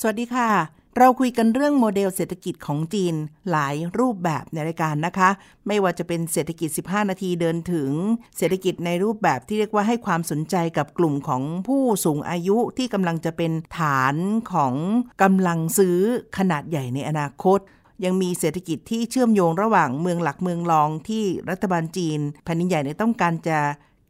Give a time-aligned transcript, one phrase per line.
[0.00, 0.50] สวัสดีค่ะ
[0.98, 3.14] เราคุยกันเรื่องโมเดลเศรษฐกิจของจีน
[3.50, 5.30] หลายรูปแบบในรายการนะคะ
[5.66, 7.90] ไม่ว่าจะเป็นเศรษฐกิจ 15 นาทีเดินถึง
[8.36, 14.16] เศรษฐกิจในรูปแบบที่เรียกว่าให้ความสนใจกับกลุ่มของผู้สูงอายุที่กำลังจะเป็นฐาน
[14.52, 14.74] ของ
[15.22, 15.98] กำลังซื้อ
[16.38, 17.58] ขนาดใหญ่ในอนาคต
[18.04, 23.58] ยังมีเศรษฐกิจที่เชื่อมโยงระหว่างเมืองหลักเมืองรองที่รัฐบาลจีนแผ่นดินใหญ่เนี่ยต้องการจะ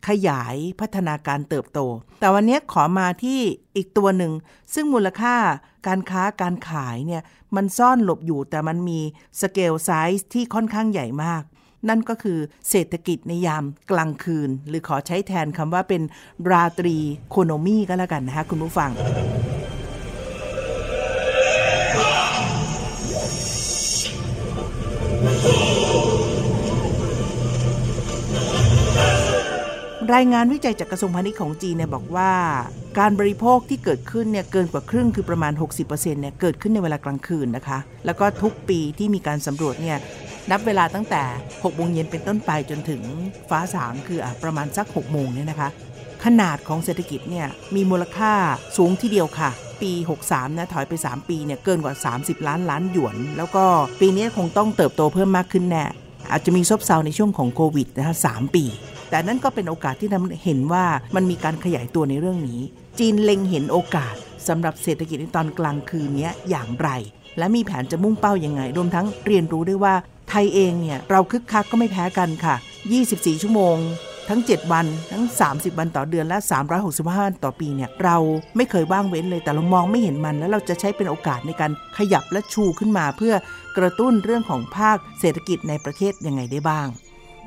[0.09, 1.81] ขยายพัฒนาการเติบโต
[2.21, 3.41] แต่วันนี้ขอมาที่
[3.77, 4.33] อีกตัวหนึ่ง
[4.75, 5.37] ซึ่งมูลค่า
[5.87, 7.23] การค้าการขายเนี่ย
[7.57, 9.01] มันซ่อนหลบอยู่แต่มันมี
[9.41, 11.43] สเกลไซส์ที่ค่อนข้างใหญ่มาก
[11.89, 12.39] นั่นก็คือ
[12.71, 16.03] เศรษฐกิจในยามกลางคืน หรือขอใช้แทนคำว่าเป็น
[16.51, 16.97] ราตรี
[17.31, 18.91] โคโนมีก็แล้วกันนะคะคุณผู้ฟัง
[30.15, 32.33] รายงานวิจัยจากกระทรวงพาณิชย์ของจีนเนี่ยบอกว่า
[32.99, 39.99] การบริโภคที่เกิดขึ้นเนี่ยเกินกว่าครึ่งคือประมาณ 60%เนี่ยเกิดขึ้นในเวลากลางคืนนะคะ แล้วก็ทุกปีที่มีการสำรวจเนี่ย
[40.51, 43.03] นับเวลาตั้งแต่6โมงเย็นเป็นต้นไปจนถึง
[43.51, 45.69] ฟ้าสางคืออะประมาณสัก6โมงเนี่ยนะคะ
[46.25, 48.33] ขนาดของเศรษฐกิจเนี่ยมีมูลค่า
[48.77, 49.51] สูงที่เดียวค่ะ
[49.83, 49.93] ปี
[50.27, 53.65] 63 นะถอยไป 3 ปีเนี่ยเกินกว่า 30 ล้านล้านหยวน แล้วก็
[54.01, 55.85] ปีนี้คงต้องเติบโตเพิ่มมากขึ้นแน่
[56.31, 58.65] อาจจะมีซบเซาในช่วงของโควิดนะคะ3ปี
[59.11, 60.85] แต่นั่นก็เป็นโอกาสที่ทำเห็นว่า
[61.17, 62.61] มันมีการขยายตัวในเรื่องนี้
[62.99, 64.15] จีนเล็งเห็นโอกาส
[64.49, 66.89] สำหรับเศรษฐกิจในตอนกลางคืนนี้อย่างไร
[67.39, 69.95] และมีแผนจะมุ่งเป้ายังไง รวมทั้งเรียนรู้ด้วยว่า
[70.29, 72.55] ไทยเองเนี่ยเราคึกคักก็ไม่แพ้กันค่ะ
[72.99, 73.77] 24 ชั่วโมง
[74.29, 76.39] ทั้ง 7 วัน ทั้ง 30 วันต่อเดือนและ
[76.81, 78.17] 365วันต่อปีเนี่ย เรา
[78.57, 83.35] ไม่เคยว่างเว้นเลย แต่เรามองไม่เห็นมัน แล้วเราจะใช้เป็นโอกาสในการขยับและชูขึ้นมา เพื่อ
[83.79, 86.89] กระตุ้นเรื่องของภาคเศรษฐกิจในประเทศยังไงได้บ้าง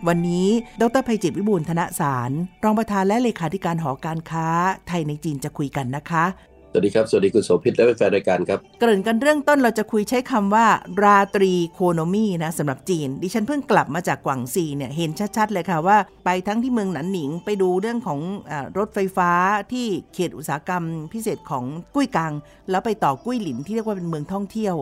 [0.08, 0.48] วันนี้
[0.82, 2.32] ดรภัยจิตวิบูลย์ธนสาร
[2.64, 4.48] รองประธานและเลขาธิการหอการค้า
[4.88, 6.26] ไทยในจีนจะคุยกันนะคะ
[6.72, 10.68] สวัสดีครับ สวัสดีคุณโสภิตและแฟนรายการครับ เกริ่นกันเรื่องต้นเราจะคุยใช้คำว่า
[11.04, 18.20] ราตรีโคโนมีนะสำหรับจีน ดิฉันเพิ่งกลับมาจากกวางซีเนี่ยเห็นชัดๆเลยค่ะว่า ไปทั้งที่เมืองหนันหนิงไปดูเรื่องของ
[18.52, 19.31] อรถไฟฟ้า
[19.72, 20.84] ที่เขตอุตสาหกรรม
[21.14, 21.64] พิเศษของ
[21.96, 22.34] กุ้ยกัง
[22.70, 24.76] แล้วไปต่อกุ้ยหลินที่เรียกว่าเป็นเมืองท่องเที่ยว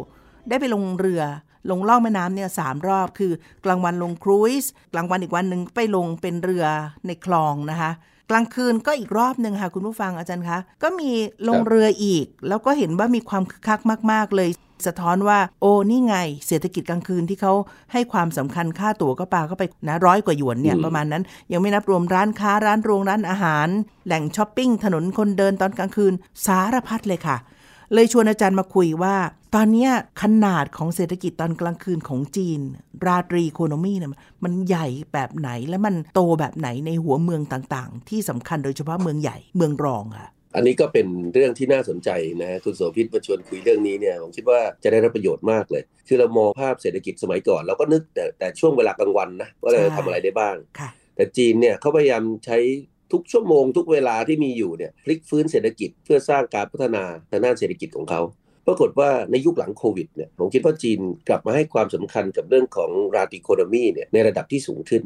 [0.50, 1.24] ได้ไปลงเรือ
[1.70, 3.32] ลงล่องแม่น้ำเนี่ยสามรอบคือ
[3.66, 4.64] กลางวันลงครูซ
[4.94, 6.66] กลางวันอีกวันหนึ่งไปลงเป็นเรือ
[7.08, 7.92] ในคลองนะคะ
[8.30, 11.12] กลางคืนก็อีกรอบหนึ่งค่ะ คุณผู้ฟังอาจารย์คะก็มี
[11.48, 13.80] ลงเรืออีก แล้วก็เห็นว่ามีความคึกคัก
[14.12, 14.50] มาก ๆ เลย
[14.88, 16.16] สะท้อนว่าโอ้นี่ไง
[16.48, 17.54] เศรษฐกิจกลางคืนที่เขา
[17.94, 23.68] ให้ความสำคัญค่าตั๋วก็ปาเข้าไปนะร้อยกว่าหยวนเนี่ยประมาณนั้น ยังไม่นับรวมร้านค้าร้านโรงร้านอาหาร
[24.06, 26.14] แหล่งช้อปปิ้งถนนคนเดินตอนกลางคืน
[26.46, 27.38] สารพัดเลยค่ะ
[27.94, 29.16] เลยชวนอาจารย์มาคุยว่า
[29.56, 29.90] ตอนนี้
[30.22, 32.60] ขนาดของเศรษฐกิจตอนกลางคืนของจีน
[33.06, 34.12] ราตรีโคโนมีเนี่ย
[34.44, 42.10] มันใหญ่แบบไหนและมันโตแบบไหนในหัวเมืองต่างๆ ที่สำคัญโดยเฉพาะเมืองใหญ่เมืองรองค่ะอันนี้ก็เป็นเรื่องที่น่าสนใจ
[42.44, 52.58] นะคุณโสภิตมาชวนคุยเรื่องนี้เนี่ยผมคิดว่าจะได้รับประโยชน์มากเลย คือเรามองภาพเศรษฐกิจสมัยก่อน เราก็นึกแต่แต่ช่วงเวลากลางวันนะว่าเราจะทำอะไรได้บ้างค่ะแต่จีนเนี่ยเขาพยายามใช้
[53.12, 58.22] ทุกชั่วโมงทุกเวลาที่มีอยู่เนี่ยพลิกฟื้นเศรษฐกิจเพื่อสร้างการพัฒนาทางด้านเศรษฐกิจของเขา
[58.68, 65.04] ปรากฏว่าในยุคหลังโควิดเนี่ยผมคิดว่าจีนกลับมาให้ความสำคัญกับเรื่องของราติโคโนมีเนี่ยในระดับที่สูงขึ้น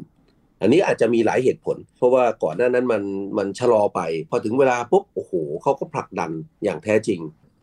[0.60, 3.02] อันนี้อาจจะมีหลายเหตุผล เพราะว่าก่อนหน้านั้นมัน
[3.38, 5.32] มันชะลอไป พอถึงเวลาปุ๊บโอ้โห
[5.62, 6.30] เขาก็ผลักดัน
[6.64, 7.20] อย่างแท้จริง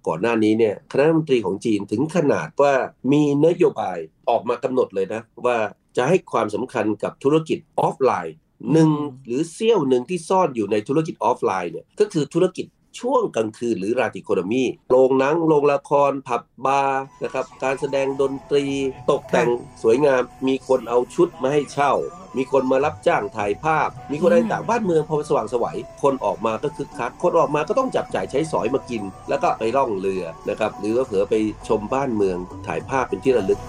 [0.07, 2.73] ก่อนหน้านี้เนี่ยคณะรัฐมนตรีของจีนถึงขนาดว่า
[3.11, 3.97] มีนโยบาย
[4.29, 5.57] ออกมากำหนดเลยนะว่า
[5.97, 8.35] จะให้ความสำคัญกับธุรกิจออฟไลน์
[8.71, 8.91] หนึ่ง
[9.25, 12.65] หรือเสี้ยวหนึ่งที่ซ่อนอยู่ในธุรกิจออฟไลน์เนี่ยก็คือธุรกิจ
[12.99, 18.65] ช่วงกลางคืนหรือราตรีโคโนมีโรงหนัง โรงละคร ผับบาร์นะครับ การแสดงดนตรี
[19.11, 19.49] ตกแต่ง
[19.83, 21.93] สวยงาม มีคนเอาชุดมาให้เช่า
[22.37, 31.35] มีคนมารับจ้างถ่ายภาพ มีคนอะไรต่างบ้านเมืองพอสว่างไสว คนออกมาก็คึกคัก คนออกมาก็ต้องจับจ่ายใช้สอยมากิน แล้วก็ไปล่องเรือนะครับ หรือว่าเผลอไป
[31.67, 32.37] ชมบ้านเมือง
[32.67, 33.59] ถ่ายภาพเป็นที่ระลึก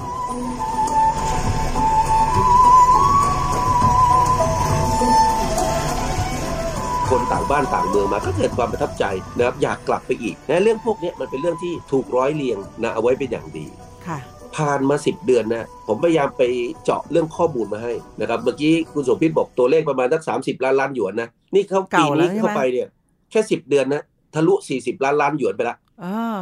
[7.11, 9.05] คนต่างบ้านต่างเมืองมาก็เกิดความประทับใจ
[9.37, 13.67] นะครับอยากกลับไปอีกนะเรื่องพวกนี้มันเป็นเรื่องที่ถูกร้อยเรียงนะเอาไว้เป็นอย่างดี
[14.07, 14.19] ค่ะ
[14.57, 16.43] ผ่านมา 10 เดือนนะผมพยายามไป
[16.85, 22.89] เจาะเรื่องข้อมูลมาให้นะครับเมื่อกี้คุณสมพิษบอกตัวเลขประมาณสัก30 ล้านล้านหยวนนะนี่เขาปีเก่าแล้วนี้ใช่ไหมเข้าไปเนี่ย
[23.31, 24.03] แค่ 10 เดือนนะ
[24.35, 26.41] ทะลุ 40 ล้านล้านหยวนไปละอ่า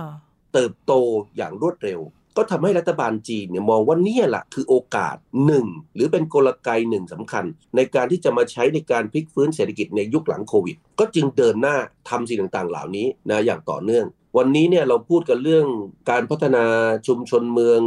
[0.53, 0.93] เติบโต
[1.37, 2.01] อย่างรวดเร็ว
[2.39, 7.45] ก็ทำให้รัฐบาลจีนเนี่ยมองว่านี่แหละคือโอกาสหนึ่งหรือเป็นกลไกหนึ่งสำคัญ
[7.77, 11.77] ในการที่จะมาใช้ในการพลิกฟื้นเศรษฐกิจในยุคหลังโควิด ก็จึงเดินหน้า
[12.09, 14.07] ทำสิ่งต่างๆ เหล่านี้นะอย่างต่อเนื่อง
[14.37, 15.67] วันนี้เนี่ยเราพูดกันเรื่อง
[16.11, 16.65] การพัฒนา
[17.07, 17.81] ชุมชนเมือง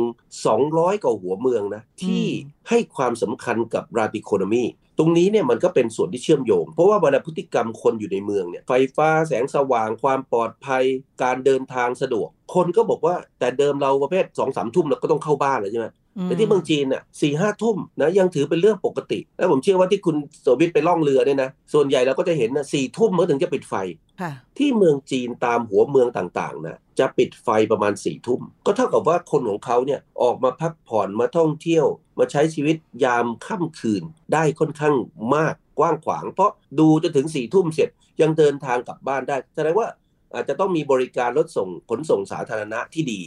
[0.50, 2.24] 200กว่าหัวเมืองนะที่
[2.70, 10.84] ให้ความสำคัญกับราติโคโนมีต รงนี้เนี่ยมันก็เป็นส่วนที่เชื่อมโยง เพราะว่าเวลาพฤติกรรมคนอยู่ในเมืองเนี่ยไฟฟ้าแสงสว่างความปลอดภัย
[11.24, 15.88] การเดินทางสะดวก คนก็บอกว่าแต่เดิมเราประเภทสองสามทุ่มเราก็ต้องเข้าบ้านแล้วใช่ไหม
[16.24, 23.76] แต่ที่เมืองจีนน่ะสี่ห้าทุ่มนะยังถือเป็นเรื่องปกติ แล้วผมเชื่อว่าที่คุณโสวิทไปล่องเรือเนี่ยนะส่วนใหญ่เราก็จะเห็นนะสี่ทุ่มเมื่อถึงจะปิดไฟ
[24.58, 31.86] ที่เมืองจีนตามหัวเมืองต่างๆนะจะปิดไฟประมาณสี่ทุ่ม ก็เท่ากับว่าคนของเขาเนี่ยออกมาพักผ่อนมาท่องเที่ยว
[32.20, 34.04] มาใช้ชีวิตยามค่ำคืน
[34.34, 34.96] ได้ค่อนข้าง
[35.36, 37.90] มากกว้างขวาง เพราะดูจนถึงสี่ทุ่มเสร็จ
[38.22, 39.88] ยังเดินทางกลับบ้านได้แสดงว่า
[40.34, 43.22] อาจจะต้องมีบริการรถส่งขนส่งสาธารณะที่ดี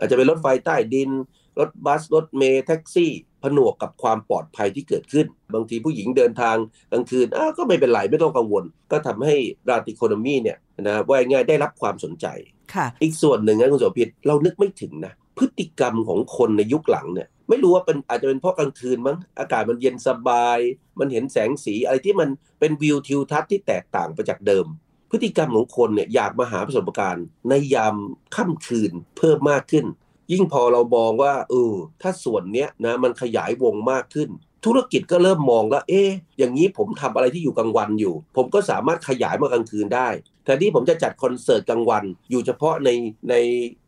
[0.00, 1.10] อาจจะเป็นรถไฟใต้ดิน
[1.58, 3.12] รถบัสรถเมล์แท็กซี่
[3.42, 6.56] ผนวกกับความปลอดภัยที่เกิดขึ้น บางทีผู้หญิงเดินทาง
[6.92, 9.36] กลางคืนอ้าวก็ไม่เป็นไรไม่ต้องกังวล ก็ทำให้
[9.68, 12.26] ราติโคโนมีเนี่ยนะว่าง่ายได้รับความสนใจ
[12.74, 20.58] ค่ะอีกส่วนหนึ่งนะคุณโสภิตเรานึกไม่ถึงนะพฤติกรรมของคนในยุคหลังเนี่ยไม่รู้ว่าเป็นอาจจะเป็นเพราะกลางคืนมั้งอากาศมันเย็นสบาย
[20.98, 22.28] มันเห็นแสงสีอะไรที่มัน
[22.60, 24.66] เป็นวิวทิวทัศน์ที่แตกต่างไปจากเดิม
[25.10, 27.94] พฤติกรรมของคนเนี่ยอยากมาหาประสบการณ์ในยาม
[28.36, 29.86] ค่ำคืนเพิ่มมากขึ้น
[30.32, 34.30] ยิ่งพอเรามองว่าเออถ้าส่วนเนี้ยนะมันขยายวงมากขึ้น
[34.66, 40.08] ธุรกิจก็เริ่มมองแล้วเอ๊ะอย่างนี้ผมทำอะไรที่อยู่กลางวันอยู่ ผมก็สามารถขยายมากลางคืนได้
[40.44, 42.90] แทนที่ผมจะจัดคอนเสิร์ตกลางวัน อยู่เฉพาะใน
[43.30, 43.34] ใน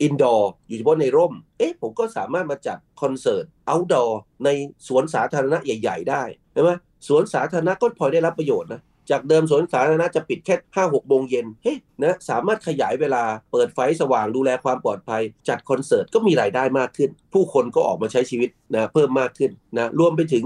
[0.03, 4.49] indoor อยู่เฉพาะในร่ม เอ๊ะผมก็สามารถมาจัดคอนเสิร์ต outdoor ใน
[4.89, 6.23] สวนสาธารณะใหญ่ ๆ ได้
[6.53, 6.71] ใช่ไหม
[7.09, 13.23] สวนสาธารณะก็พอได้รับประโยชน์นะ จากเดิมสวนสาธารณะจะปิดแค่ห้าหกโมงเย็นเฮ้ยนะสามารถขยายเวลา
[13.53, 20.45] เปิดไฟสว่างดูแลความปลอดภัย จัดคอนเสิร์ตก็มีรายได้มากขึ้น ผู้คนก็ออกมาใช้ชีวิตนะเพิ่มมากขึ้นนะรวมไปถึง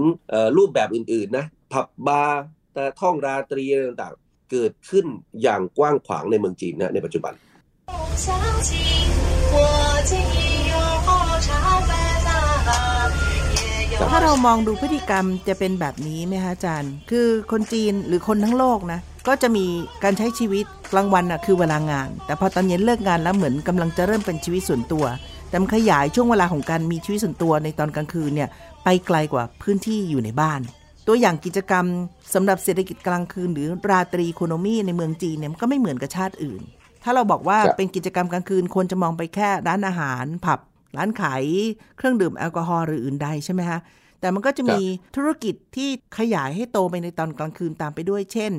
[0.57, 2.41] รูปแบบอื่นๆนะผับบาร์
[2.77, 5.05] ต่ท่องราตรีต่างๆ เกิดขึ้น
[5.41, 7.33] อย่างกว้างขวางในเมืองจีนนะในปัจจุบัน
[14.11, 19.65] ถ้าเรามองดูพฤติกรรมจะเป็นแบบนี้ไหมคะอาจารย์ คือคนจีนหรือคนทั้งโลกนะ ก็จะมี
[20.03, 25.05] การใช้ชีวิตกลางวันนะคือเวลางาน แต่พอตอนเย็นเลิกงานแล้วเหมือนกำลังจะเริ่มเป็นชีวิตส่วนตัว
[25.49, 28.49] แต่มันขยายช่วงเวลาของการมีชีวิตส่วนตัวในตอนกลางคืนเนี่ย
[28.83, 30.61] ไปไกลกว่าพื้นที่อยู่ในบ้าน
[31.07, 31.85] ตัวอย่างกิจกรรม
[32.33, 36.61] สำหรับเศรษฐกิจกลางคืน หรือราตรีโคโนมีในเมืองจีนเนี่ยมันก็ไม่เหมือนกับชาติอื่น
[37.03, 40.59] ถ้าเราบอกว่าเป็นกิจกรรมกลางคืนคนจะมองไปแค่ร้านอาหารผับ
[40.97, 41.43] ร้านขาย
[41.97, 43.79] เครื่องดื่มแอลกอฮอล์หรืออื่นใดใช่ไหมคะ
[44.21, 44.81] แต่มันก็จะมี
[45.15, 48.51] ธุรกิจที่ขยายให้โตไปในตอนกลางคืนตามไปด้วย เช่น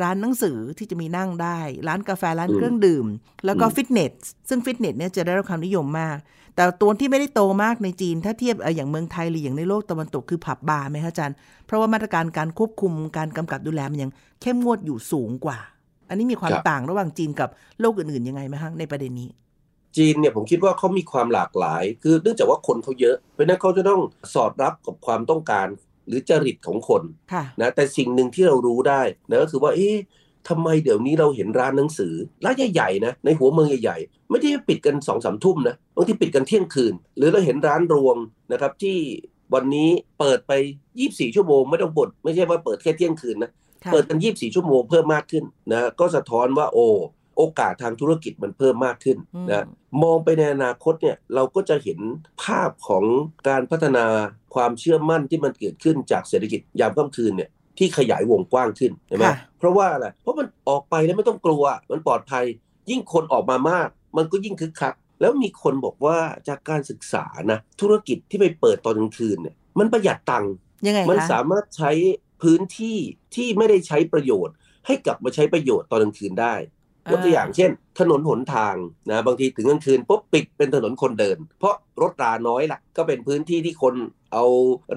[0.00, 3.06] ร้านหนังสือที่จะมีนั่งได้ ร้านกาแฟร้านเครื่องดื่ม
[3.46, 4.12] แล้วก็ฟิตเนส
[4.48, 6.16] ซึ่งฟิตเนสเนี่ยจะได้รับความนิยมมาก
[6.54, 11.36] แต่ตัวที่ไม่ได้โตมากในจีน ถ้าเทียบอย่างเมืองไทยหรืออย่างในโลกตะวันตกคือผับบาร์ไหมคะอาจารย์
[11.66, 14.10] เพราะว่ามาตรการการควบคุมการกำกับดูแลมันยัง
[14.42, 15.58] เข้มงวดอยู่สูงกว่า
[16.08, 17.48] อันนี้มีความต่างระหว่างจีนกับ
[17.80, 19.28] โลกอื่นๆยังไงไหมคะในประเด็นนี้
[19.96, 24.00] จีนเนี่ยผมคิดว่าเขามีความหลากหลาย คือเนื่องจากว่าคนเขาเยอะ เพราะนั้นเขาจะต้อง
[24.34, 25.68] สอดรับกับความต้องการ
[26.08, 27.02] หรือจริตของคน
[27.60, 29.96] นะแต่สิ่งหนึ่งที่เรารู้ได้นะก็คือว่าเอ๊ะ
[30.48, 32.14] ทำไมเดี๋ยวนี้เราเห็นร้านหนังสือ
[32.44, 38.16] ร้านใหญ่ๆนะในหัวเมืองใหญ่ๆ ไม่ได้ปิดกันสองสามทุ่มนะบางทีปิดกันเที่ยงคืน หรือเราเห็นร้านรวง
[38.52, 38.96] นะครับที่
[39.54, 40.52] วันนี้เปิดไป
[40.94, 43.50] 24 ชั่วโมงไม่ต้องบดไม่ใช่ว่าเปิดแค่เที่ยงคืนนะ
[43.92, 46.88] เปิดกัน 24 ชั่วโมงเพิ่มมากขึ้นนะก็สะท้อนว่าโอ้
[47.36, 49.18] โอกาสทางธุรกิจมันเพิ่มมากขึ้น
[49.50, 49.66] นะ
[50.02, 51.98] มองไปในอนาคตเนี่ยเราก็จะเห็น
[52.42, 53.04] ภาพของ
[53.48, 54.06] การพัฒนา
[54.54, 59.26] ความเชื่อมั่นที่มันเกิดขึ้นจากเศรษฐกิจยามค่ำคืนเนี่ยที่ขยายวงกว้างขึ้นใช่ไหม
[59.58, 62.44] เพราะว่าอะไรเพราะมันออกไปแล้วไม่ต้องกลัว มันปลอดภัย
[62.90, 70.52] ยิ่งคนออกมามาก มันก็ยิ่งคึกคักแล้วมีคนบอกว่าจากการศึกษานะธุรกิจที่ไปเปิดตอนกลางคืนเนี่ยมันประหยัดตังค์
[71.10, 71.92] มันสามารถใช้
[72.42, 72.98] พื้นที่
[73.34, 74.54] ที่ไม่ได้ใช้ประโยชน์
[74.86, 76.54] ให้กลับมาใช้ประโยชน์ตอนกลางคืนได้
[77.10, 78.76] ยกตัวอย่างเช่น ถนนหนทาง
[79.10, 83.94] นะบางทีถึงกลางคืนปุ๊บปิดเป็นถนนคนเดิน เพราะรถราน้อยละก็เป็นพื้นที่ที่คน
[84.32, 84.44] เอา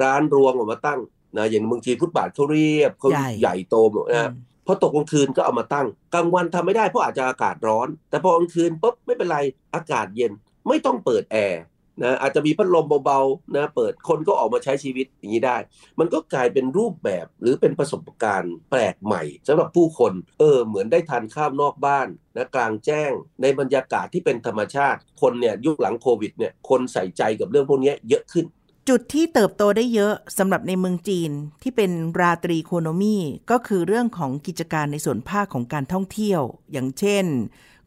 [0.02, 1.00] ร้านรวงออกมาตั้ง
[1.38, 3.76] นะอย่างบางทีฟุตบาทเขาเรียบเขาใหญ่โต
[4.14, 4.32] นะ
[4.66, 9.38] พอตกกลางคืนก็เอามาตั้งกลางวันทำไม่ได้เพราะอาจจะอากาศร้อน แต่พอกลางคืนปุ๊บไม่เป็นไร
[9.76, 10.32] อากาศเย็น
[10.68, 11.62] ไม่ต้องเปิดแอร์
[12.04, 15.58] นะอาจจะมีพัดลมเบาๆนะเปิดคนก็ออกมาใช้ชีวิตอย่างนี้ได้
[16.00, 28.46] มันก็กลายเป็นรูปแบบหรือเป็นประสบการณ์แปลกใหม่สำหรับผู้คนเออเหมือนได้ทานข้าวนอกบ้านนะกลางแจ้งในบรรยากาศที่เป็นธรรมชาติ คนเนี่ยยุคหลังโควิดเนี่ยคนใส่ใจกับเรื่องพวกนี้เยอะขึ้น
[28.90, 31.32] จุดที่เติบโตได้เยอะสำหรับในเมืองจีน
[31.64, 33.18] ที่เป็นราตรีโคโนมี
[33.52, 36.42] ก็คือเรื่องของกิจการในส่วนภาคของการท่องเที่ยว
[36.72, 37.26] อย่างเช่น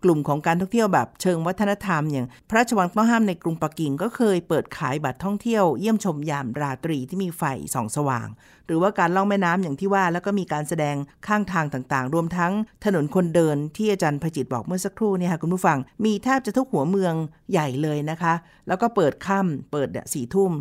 [0.05, 7.43] กลุ่มของการท่องเที่ยวแบบเชิงวัฒนธรรม อย่างพระราชวังต้องห้ามในกรุงปักกิ่งก็เคยเปิดขายบัตรท่องเที่ยวเยี่ยมชมยามราตรีที่มีไฟ
[7.75, 8.29] ส่องสว่าง
[8.67, 12.53] หรือว่าการล่องแม่น้ำอย่างที่ว่า แล้วก็มีการแสดงข้างทางต่างๆ รวมทั้ง
[12.85, 17.15] ถนนคนเดินที่อาจารย์พจิตบอกเมื่อสักครู่เนี่ยค่ะคุณผู้ฟังมีแทบจะทุกหัวเมือง
[17.53, 18.35] ใหญ่เลยนะคะ
[18.69, 20.53] แล้วก็เปิดค่ำเปิดสี่ทุ่ม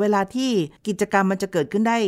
[0.00, 0.50] เวลาที่
[0.88, 1.98] กิจกรรมมันจะเกิดขึ้นได้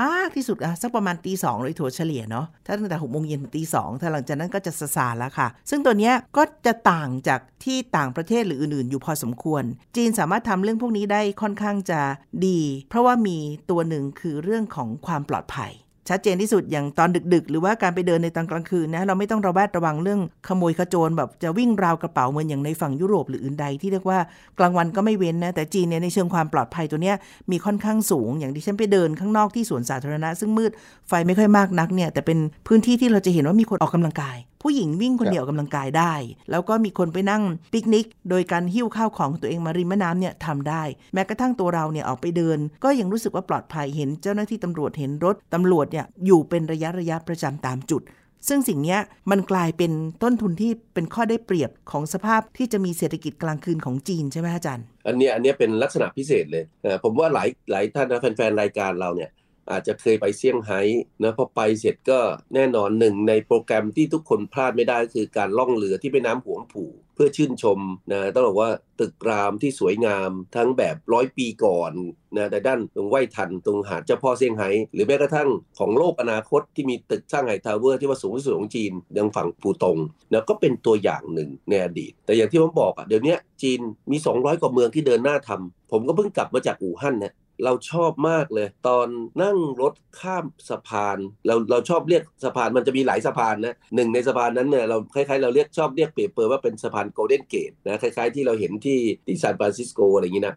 [0.00, 9.62] มากที่สุดอะสักประมาณตีสองเลยถัวเฉลี่ยเนาะถ้าตั้งแต่หกโมงเย็นถึงตีสองถ้าหลังจากนั้นก็จะสสาแล้วค่ะ ซึ่งตัวเนี้ยก็จะต่างจากที่ต่างประเทศหรืออื่นๆ อยู่พอสมควร
[9.96, 12.00] จีนสามารถทำเรื่องพวกนี้ได้ค่อนข้างจะ
[12.46, 13.38] ดี เพราะว่ามี
[13.70, 15.72] ตัวหนึ่งคือเรื่องของความปลอดภัย
[16.08, 24.18] ชัดเจนที่สุดอย่างตอนดึก ๆ หรือว่าการไปเดินในตอนกลางคืนนะเราไม่ต้องระแวดระวังเรื่องขโมยขโจรแบบจะวิ่งราวกระเป๋าเหมือนอย่างในฝั่งยุโรปหรืออื่นใดที่เรียกว่า
[24.58, 27.16] กลางวันก็ไม่เว้นนะแต่จีนเนี่ยในเชิงความปลอดภัยตัวเนี้ย
[27.50, 30.72] มีค่อนข้างสูง อย่างที่ฉันไปเดินข้างนอกที่สวนสาธารณะ ซึ่งมืด
[31.08, 36.14] ไฟไม่ค่อยมากนักเนี่ยแต่เป็นพื้นที่ที่เราจะเห็นว่ามีคนออกกำลังกาย ผู้หญิงวิ่งคนเดียวกำลังกายได้
[36.50, 37.42] แล้วก็มีคนไปนั่ง
[37.72, 40.82] ปิกนิก โดยการหิ้วข้าวของตัวเองมาริมแม่น้ำเนี่ยทำได้
[41.14, 48.02] แม้กระทั่งตัวเราเนี่ยออกไปเดิน ก็ยังรู้สึกว่าปลอดภัยเห็นเจ้าหน้าที่ตำรวจเห็นรถตำรวจเนี่ยอยู่เป็นระยะระยะประจำตามจุด
[48.48, 48.98] ซึ่งสิ่งนี้
[49.30, 49.92] มันกลายเป็น
[50.22, 56.64] ต้นทุนที่เป็นข้อได้เปรียบของสภาพที่จะมีเศรษฐกิจกลางคืนของจีนใช่ไหมอาจารย์ อันนี้อันนี้เป็นลักษณะพิเศษเลย
[57.04, 59.30] ผมว่าหลายหลายท่านนะแฟนๆ รายการเราเนี่ย
[59.70, 60.80] อาจจะเคยไปเซี่ยงไฮ้
[61.22, 62.20] นะพอไปเสร็จก็
[62.54, 67.80] แน่นอนหนึ่งในโปรแกรมที่ทุกคนพลาดไม่ได้คือการล่องเรือที่แม่น้ำหวงผู่ เพื่อชื่นชม
[68.12, 71.92] นะต้องบอกว่าตึกรามที่สวยงามทั้งแบบร้อยปีก่อน
[72.36, 79.98] นะแต่ด้านตรงไว่ทานตรงหาดเจ้าพ่อเซี่ยงไฮ้หรือแม้กระทั่งของโลกอนาคตที่มีตึก Shanghai Tower ที่ว่าสูงที่สุดของจีนยังฝั่งผู่ตง
[80.32, 83.80] นะก็เป็นตัวอย่างหนึ่งในอดีต แต่อย่างที่ผมบอกอะเดี๋ยวนี้จีน
[84.10, 87.32] มี 200 กว่าเมืองที่เดินหน้าทำผมก็เพิ่งกลับมาจากอู่ฮั่นเนี่ย
[87.64, 89.06] เราชอบมากเลย ตอน
[89.42, 100.54] นั่งรถข้ามสะพาน เราเราชอบเรียกสะพานมันจะมีหลายสะพานนะหนึ่งในสะพานนั้นเนี่ยเราคล้ายๆเราเรียกชอบเรียกเปรียบเปรยว่าเป็นสะพาน Golden Gate นะคล้ายๆที่เราเห็นที่ที่ซานฟรานซิสโกอะไรอย่างนี้นะ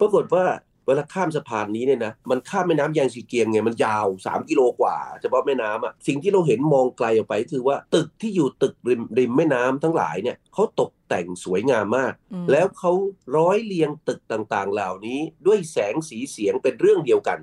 [0.00, 0.44] ปรากฏว่า
[0.86, 12.12] เวลาข้ามสะพานนี้เนี่ยนะมันข้ามแม่น้ำยางซีเกียงไงมันยาว 3 กิโลกว่าเฉพาะแม่น้ำอะสิ่งที่เราเห็นมองไกลออกไปคือว่าตึกที่อยู่ตึกริมริมแม่น้ำทั้งหลายเนี่ย เขาตกแต่งสวยงามมาก
[12.52, 12.92] แล้วเขา
[13.36, 17.38] ร้อยเรียงตึกต่างๆ เหล่านี้ด้วยแสงสีเสียงเป็นเรื่องเดียวกัน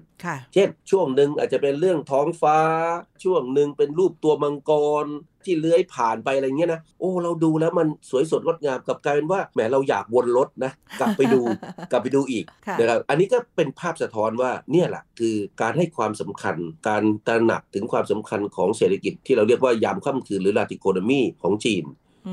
[0.54, 2.60] เช่น ช่วงหนึ่งอาจจะเป็นเรื่องท้องฟ้า
[3.24, 4.72] ช่วงหนึ่งเป็นรูปตัวมังก
[5.04, 5.06] ร
[5.46, 11.42] ที่เลื้อยผ่านไปอะไรเงี้ยนะ โอ้ เราดูแล้วมันสวยสดงดงามกับกลายเป็นว่าแหมเราอยากวนรถนะ กลับไปดู
[11.92, 12.46] กลับไปดูอีก
[12.80, 16.56] นะครับอันนี้ก็เป็นภาพสะท้อนว่าเนี่ยแหละคือการให้ความสำคัญ
[16.88, 21.84] การตระหนักถึงความสำคัญของเศรษฐกิจที่เราเรียกว่ายามค่ำคืนหรือลาติโคโนมีของจีน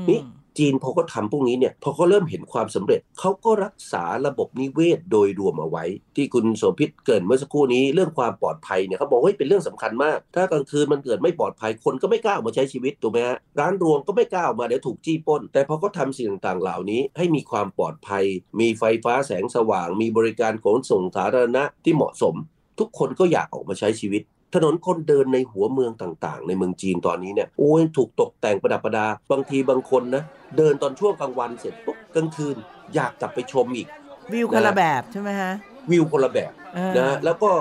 [0.09, 0.19] นี่
[0.57, 18.23] จีนพอเขาทำพวกนี้เนี่ยพอเขาเริ่มเห็นความสำเร็จเขาก็รักษาระบบนิเวศโดยรวมเอาไว้ ที่คุณโสภิตเกิดเมื่อสักครู่นี้เรื่องความปลอดภัยเนี่ยเขาบอกว่าเป็นเรื่องสำคัญมาก ถ้ากลางคืนมันเกิดไม่ปลอดภัยคนก็ไม่กล้าออกมาใช้ชีวิตถูกไหมฮะร้านรวงก็ไม่กล้าออกมาเดี๋ยวถูกจี้ป้น แต่พอเขาทาสิ่งต่างๆเหล่านี้ ให้มีความปลอดภัย
[18.59, 22.35] มีไฟฟ้าแสงสว่าง มีบริการขนส่งสาธารณะที่เหมาะสม
[22.79, 24.21] ทุกคนก็อยากออกมาใช้ชีวิต
[24.53, 30.23] ถนนคนเดินในหัวเมืองต่างๆ ในเมืองจีนตอนนี้เนี่ยโอ้ยถูกตกแต่งประดับประดา บางทีบางคนนะ
[30.57, 32.55] เดินตอนช่วงกลางวันเสร็จปุ๊บกลางคืน
[32.95, 33.87] อยากกลับไปชมอีก
[34.33, 35.51] วิวคนละแบบใช่ไหมฮะ
[35.91, 36.51] วิวคนละแบบ
[36.97, 37.51] นะแล้วก็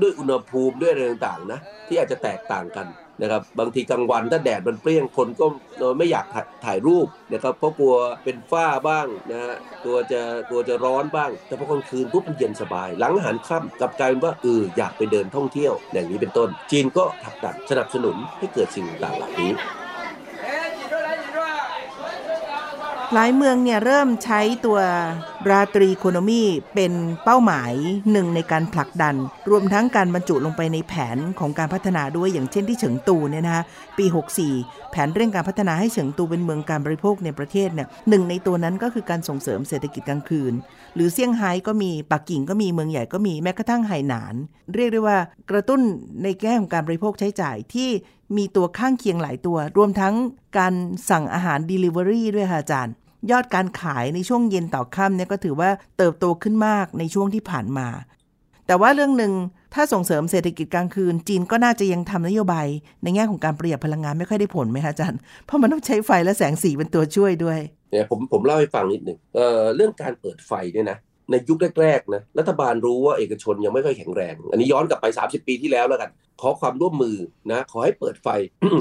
[0.00, 2.86] ด้วยอุณหภูมิด้วยอะไรต่างๆนะที่อาจจะแตกต่างกัน
[3.22, 5.46] นะครับบางทีกลางวันถ้าแดดมันเปรี้ยงคนก็
[5.98, 6.26] ไม่อยาก
[6.64, 7.94] ถ่ายรูปนะครับเพราะกลัว
[8.24, 19.52] เป็นฝ้าบ้างนะฮะกลัวจะกลัวจะร้อนบ้าง แต่พอกลางคืนปุ๊บมันเย็นสบาย หลังอาหารค่ำกลับกลายเป็นว่าเอออยากไปเดินท่องเที่ยว อย่างนี้เป็นต้น จีนก็ถักดันสนับสนุนให้เกิดสิ่งต่างๆเหล่านี้
[23.14, 24.78] หลายเมืองเนี่ยเริ่มใช้ตัว
[25.50, 26.42] ราตรีโคโนมี
[26.74, 26.92] เป็น
[27.24, 27.72] เป้าหมาย
[28.12, 29.14] หนึ่งในการผลักดัน
[29.50, 33.64] รวมทั้งการบรรจุลงไปในแผนของการพัฒนาด้วยอย่างเช่นที่เฉิงตูเนี่ยนะคะ
[33.98, 34.04] ปี
[34.48, 40.52] 64 แผนเร่งการพัฒนาให้เฉิงตูเป็นเมืองการบริโภคในประเทศเนี่ยหนึ่งในตัวนั้นก็คือการส่งเสริมเศรษฐกิจกลางคืน
[40.94, 44.34] หรือเซี่ยงไฮ้ก็มีปักกิ่งก็มีเมืองใหญ่ก็มีแม้กระทั่งไหหนาน
[44.74, 45.18] เรียกได้ว่า
[45.50, 45.80] กระตุ้น
[46.22, 47.90] ในแง่ของการบริโภคใช้จ่ายที่
[48.36, 50.14] มีตัวข้างเคียงหลายตัว รวมทั้ง
[50.58, 50.74] การ
[51.10, 52.94] สั่งอาหาร Delivery ด้วยค่ะอาจารย์
[53.30, 57.88] ยอดการขายในช่วงเย็นต่อค่ำเนี่ยก็ถือว่าเติบโตขึ้นมากในช่วงที่ผ่านมา
[58.66, 59.32] แต่ว่าเรื่องหนึ่ง
[59.74, 62.66] ถ้าส่งเสริมเศรษฐกิจกลางคืน จีนก็น่าจะยังทำนโยบาย
[63.02, 67.58] ในแง่ของการประหยัดพลังงานไม่ค่อยได้ผลไหมคะอาจารย์ เพราะมันต้องใช้ไฟและแสงสีเป็นตัวช่วยด้วย
[67.90, 70.98] เนี่ยผมผมเล่าให้ฟังนิดหนึ่งเอ่อเรื่องการเปิดไฟเนี่ยนะ
[71.30, 76.10] ในยุคแรกๆนะรัฐบาลรู้ว่าเอกชนยังไม่ค่อยแข็งแรง อันนี้ย้อนกลับไป 30 ปีที่แล้วแล้วกัน
[76.40, 77.16] ขอความร่วมมือ
[77.52, 78.28] นะขอให้เปิดไฟ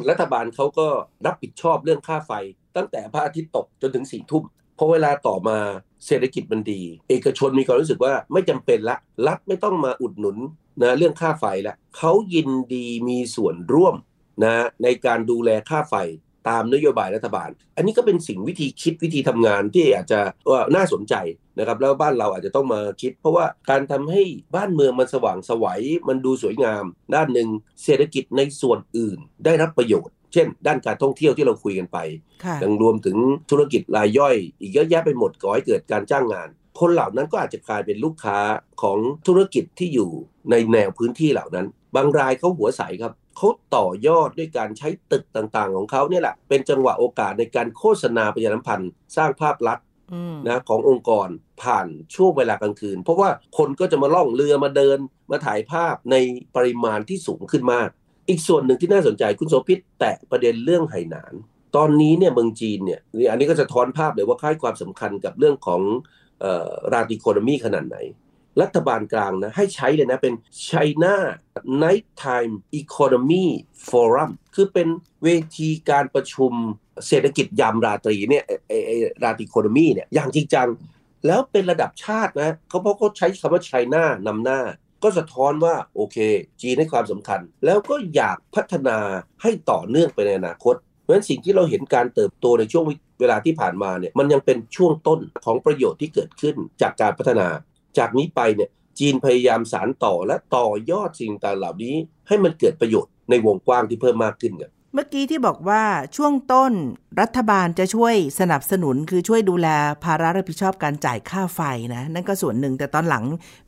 [0.10, 0.88] รัฐบาลเขาก็
[1.26, 2.32] รับผิดชอบเรื่องค่าไฟ
[2.78, 4.44] ตั้งแต่พระอาทิตย์ตกจนถึงสี่ทุ่ม
[4.78, 5.58] พอเวลาต่อมา
[6.06, 10.38] เศรษฐกิจมันดี เอกชนมีความรู้สึกว่าไม่จำเป็นละ รัฐไม่ต้องมาอุดหนุน
[10.82, 13.96] นะเรื่องค่าไฟละเขายินดีมีส่วนร่วม
[14.44, 15.96] นะในการดูแลค่าไฟ
[16.50, 20.20] ตามนโยบายรัฐบาล อันนี้ก็เป็นสิ่งวิธีคิดวิธีทำงานที่อาจจะ
[20.50, 21.16] ว่าน่าสนใจ
[21.58, 24.24] นะครับแล้วบ้านเราอาจจะต้องมาคิด เพราะว่าการทำให้
[24.56, 26.84] บ้านเมืองมันสว่างสวัยมันดูสวยงาม
[27.16, 27.50] ด้านหนึ่ง
[27.84, 31.98] เศรษฐกิจในส่วนอื่น ได้รับประโยชน์ เช่น ด้านการท่องเที่ยวที่เราคุยกันไป
[32.44, 33.18] ค่ะยังรวมถึง
[33.50, 38.40] ธุรกิจรายย่อย อีกเยอะแยะไปหมดก่อให้เกิดการจ้างงาน คนเหล่านั้นก็อาจจะกลายเป็นลูกค้า
[38.82, 40.10] ของธุรกิจที่อยู่
[40.52, 51.28] ในแนวพื้นที่เหล่านั้น บางรายเขาหัวใสครับเขาต่อยอดด้วยการใช้ตึกต่างๆ ของเขาเนี่ยแหละเป็นจังหวะโอกาสในการโฆษณาประชาสัมพันธ์สร้างภาพลักษณ์อืมนะขององค์กร
[51.62, 54.98] ผ่านช่วงเวลากลางคืน เพราะว่าคนก็จะมาล่องเรือมาเดิน
[55.32, 56.16] มาถ่ายภาพใน
[56.56, 57.90] ปริมาณที่สูงขึ้นมาก
[58.30, 61.34] อีกส่วนหนึ่งที่น่าสนใจคุณโสภิตแตะประเด็นเรื่องไหหนาน
[61.76, 65.82] ตอนนี้เนี่ยเมืองจีนเนี่ยอันนี้ก็จะทอนภาพเลยว่าค่ายความสำคัญกับเรื่องของ
[66.94, 67.98] ราดิโคโนมีขนาดไหน
[68.62, 70.34] รัฐบาลกลางนะให้ใช้เลยนะเป็น
[70.68, 71.16] China
[71.84, 73.46] Nighttime Economy
[73.90, 74.88] Forum คือเป็น
[75.24, 76.52] เวทีการประชุม
[77.08, 78.44] เศรษฐกิจยามราตรีเนี่ย
[79.24, 80.68] ราดิโคโนมีเนี่ยอย่างจริงจัง
[81.28, 84.60] แล้วเป็นระดับชาตินะเขาเพราะเขาใช้คำว่าไชน่านำหน้า
[85.04, 86.18] ก็สะท้อนว่าโอเค
[86.62, 88.98] จีนให้ความสำคัญ แล้วก็อยากพัฒนา
[89.42, 92.84] ให้ต่อเนื่องไปในอนาคต เพราะฉะนั้นสิ่งที่เราเห็นการเติบโตในช่วง
[93.20, 97.48] เวลาที่ผ่านมาเนี่ยมันยังเป็นช่วงต้นของประโยชน์ที่เกิดขึ้นจากการพัฒนา
[97.98, 101.96] จากนี้ไปเนี่ยจีนพยายามสารต่อและต่อยอดสิ่งต่างเหล่านี้
[102.28, 105.84] ให้มันเกิดประโยชน์ในวงกว้างที่เพิ่มมากขึ้นกัน มื่อกี้ที่บอกว่า
[106.16, 106.74] ช่วงต้น
[107.22, 109.68] รัฐบาลจะช่วยสนับสนุนคือช่วยดูแล
[110.04, 111.62] ภาระรับผิดชอบการจ่ายค่าไฟ
[111.96, 113.24] นะ นั่นก็ส่วนหนึ่งแต่ตอนหลัง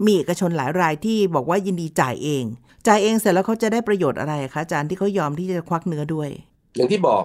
[0.05, 2.43] มีเอกชนหลายรายที่บอกว่ายินดีจ่ายเอง
[2.87, 6.29] จ่ายเองเสร็จแล้วเขาจะได้ประโยชน์อะไรคะอาจารย์ที่เขายอมที่จะควักเนื้อด้วย
[6.75, 7.23] อย่างที่บอก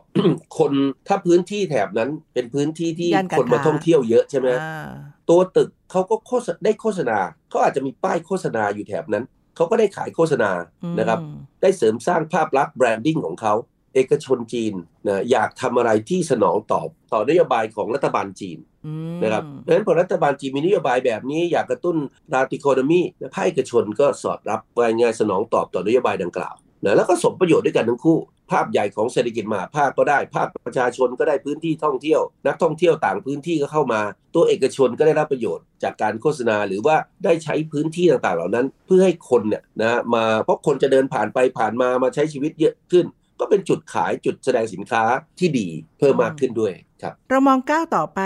[0.59, 0.73] คน
[1.09, 4.87] ถ้าพื้นที่แถบนั้นเป็นพื้นที่ที่ย่านการคนมาค้าท่องเที่ยวเยอะใช่ไหมอ่า
[5.31, 7.19] ตัวตึกเขาก็โฆษได้โฆษณา
[7.51, 9.25] เขาอาจจะมีป้ายโฆษณาอยู่แถบนั้น
[9.57, 10.51] เขาก็ได้ขายโฆษณา
[10.83, 11.19] อืมนะครับ
[11.63, 13.55] ได้เสริมสร้างภาพลักษณ์แบรนดิ้งของเขา
[13.95, 14.75] เอกชนจีน
[15.09, 21.97] นะอยากทำอะไรที่สนองตอบต่อนโยบายของรัฐบาลจีนอืมนะครับเพราะฉะนั้นพอรัฐบาลจีนมีนโยบายแบบนี้อยากกระตุ้น
[22.33, 28.19] ราติโคโนมีนะภาคเอกชนก็สอดรับรายงานสนองตอบต่อนโยบายดังกล่าวนะแล้วก็สมประโยชน์ด้วยกันทั้งคู่
[28.51, 34.01] ภาพใหญ่ของเศรษฐกิจมหาภาคก็ได้ ภาคประชาชนก็ได้พื้นที่ท่องเที่ยว นักท่องเที่ยวต่างพื้นที่ก็เข้ามา
[34.35, 43.07] ตัวเอกชนก็ได้รับประโยชน์จากการโฆษณาหรือว่าได้ใช้พื้นที่ต่างๆ เหล่านั้น เพื่อให้คนเนี่ยนะมาเพราะคนจะเดินผ่านไปผ่านมามาใช้ชีวิตเยอะขึ้น
[43.45, 45.03] ก็เป็นจุดขายจุดแสดงสินค้า
[45.39, 48.21] ที่ดีเพิ่มมากขึ้นด้วยครับ เรามองก้าวต่อไป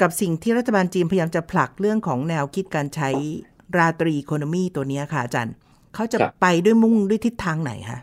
[0.00, 3.10] กับสิ่งที่รัฐบาลจีนพยายามจะผลักเรื่องของแนวคิดการใช้
[3.76, 5.54] ราตรีโคโนมีตัวเนี้ยค่ะอาจารย์
[5.94, 7.98] เขาจะครับไปด้วยมุ่งด้วยทิศทางไหนคะ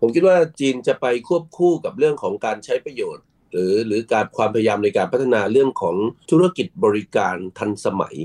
[0.00, 5.96] ผมคิดว่าจีนจะไปควบคู่กับเรื่องของการใช้ประโยชน์ หรือหรือการความพยายามในการพัฒนาเรื่องของ
[6.30, 8.16] ธุรกิจบริการทันสมัย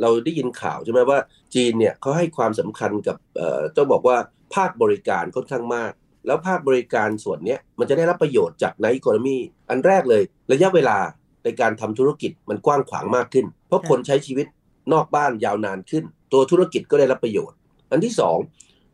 [0.00, 1.18] เราได้ยินข่าวใช่ไหมว่า
[1.54, 4.16] จีนเนี่ยเขาให้ความสำคัญกับเอ่อต้องบอกว่า
[4.54, 5.92] ภาคบริการค่อนข้างมาก
[6.26, 9.38] แล้วภาคบริการส่วนนี้มันจะได้รับประโยชน์จากไนท์อีโคโนมี
[9.70, 10.98] อันแรกเลย ระยะเวลา
[11.44, 14.46] ในการทำธุรกิจมันกว้างขวางมากขึ้น เพราะคนใช้ชีวิต
[14.92, 17.58] นอกบ้านยาวนานขึ้น ตัวธุรกิจก็ได้รับประโยชน์
[17.90, 18.38] อันที่สอง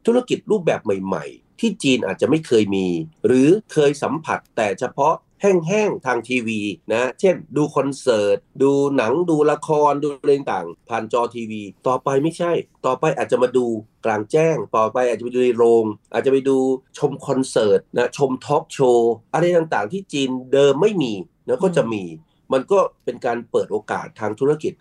[0.07, 2.87] ธุรกิจรูปแบบใหม่ ๆ ที่จีนอาจจะไม่เคยมี
[3.27, 6.61] หรือเคยสัมผัสแต่เฉพาะ แห้งๆทางทีวี
[6.93, 12.53] นะเช่นดูคอนเสิร์ตดูหนังดูละครดูอะไรต่างๆผ่านจอทีวี ต่อไปไม่ใช่
[12.87, 13.67] ต่อไปอาจจะมาดู
[14.05, 16.59] กลางแจ้ง ต่อไปอาจจะไปดูในโรง อาจจะไปดู
[16.99, 21.13] ชมคอนเสิร์ตนะชมทอล์กโชว์อะไรต่างๆ ที่จีนเดิมไม่มี
[21.49, 22.05] นะก็จะมี
[22.53, 24.73] มันก็เป็นการเปิดโอกาสทางธุรกิจ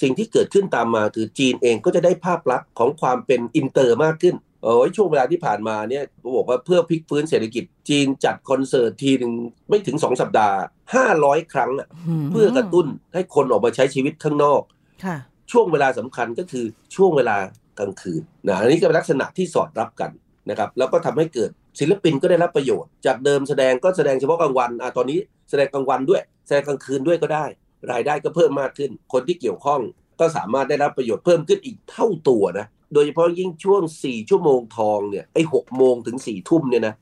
[0.00, 9.32] สิ่งที่เกิดขึ้นตามมาคือจีนเองก็จะได้ภาพลักษณ์ของความเป็นอินเตอร์มากขึ้น เออช่วงเวลาที่ผ่านมาเนี่ยผมบอกว่าเพื่อพลิกฟื้นเศรษฐกิจจีนจัดคอนเสิร์ตทีหนึ่ง
[9.68, 10.58] ไม่ถึง2สัปดาห์
[11.02, 11.88] 500ครั้งอะ
[12.32, 14.62] เพื่อกระตุ้นให้คนออกมาใช้ชีวิตข้างนอก
[15.04, 15.16] ค่ะ
[15.52, 16.64] ช่วงเวลาสำคัญก็คือ
[16.96, 17.36] ช่วงเวลา
[17.78, 20.10] กลางคืนนะอันนี้ก็เป็นลักษณะที่สอดรับกัน
[20.50, 21.50] นะครับแล้วก็ทำให้เกิด
[21.80, 25.18] ศิลปินก็ได้รับประโยชน์ จากเดิมแสดงก็แสดงเฉพาะกลางวันอะตอนนี้
[25.50, 27.44] แสดงกลางวันด้วย แสดงกลางคืนด้วยก็ได้
[27.92, 29.80] รายได้ก็เพิ่มมากขึ้น คนที่เกี่ยวข้อง
[30.20, 36.94] ก็สามารถได้รับประโยชน์เพิ่มขึ้นอีกเท่าตัวนะ โดยเฉพาะยิ่งช่วง4ชั่วโมงทองเนี่ยไอ้หกโมงถึง4ี่ทุ่มเนี่ยนะ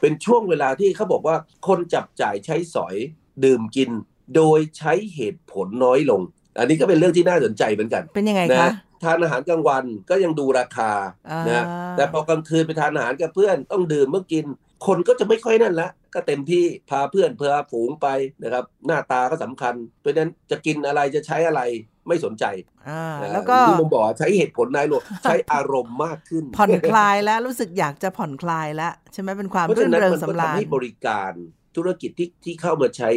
[0.00, 1.36] เป็นช่วงเวลาที่เขาบอกว่า
[1.66, 2.96] คนจับจ่ายใช้สอย
[3.44, 3.90] ดื่มกิน
[4.36, 6.20] โดยใช้เหตุผลน้อยลง
[6.58, 8.72] อันนี้ก็เป็นเรื่องที่น่าสนใจเหมือนกัน เป็นยังไงนะคะ
[9.04, 10.92] ทานอาหารกลางวันก็ยังดูราคา
[11.30, 11.64] อ่านะ
[11.96, 14.44] แต่พอกลางคืนไปทานอาหารกับเพื่อนต้องดื่มเมื่อกิน
[14.86, 18.06] คนก็จะไม่ค่อยนั่นละก็เต็มที่พาเพื่อนพาฝูงไป
[18.42, 21.60] นะครับ หน้าตาก็สำคัญ เพราะฉะนั้นจะกินอะไรจะใช้อะไร
[22.08, 22.44] ไม่สนใจ
[22.88, 31.32] อ่านะแล้วก็ที่ผมบอกว่าใช้เหตุผลน้อยลงใช้อารมณ์มากขึ้น ผ่อนคลายแล้วรู้สึกอยากจะผ่อนคลายแล้วใช่ไหมเป็นความเพราะรื่ฉะนนั้นเริงมันก็สำราญทำให้บริการ
[31.76, 33.10] ธุรกิจที่ที่เข้ามาใช้